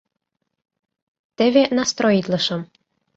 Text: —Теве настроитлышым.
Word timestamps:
—Теве 1.37 1.63
настроитлышым. 1.77 2.61